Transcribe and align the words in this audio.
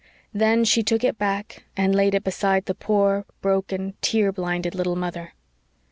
Then 0.33 0.63
she 0.65 0.81
took 0.81 1.03
it 1.03 1.19
back 1.19 1.61
and 1.77 1.93
laid 1.93 2.15
it 2.15 2.23
beside 2.23 2.65
the 2.65 2.73
poor, 2.73 3.23
broken, 3.39 3.93
tear 4.01 4.31
blinded 4.31 4.73
little 4.73 4.95
mother. 4.95 5.33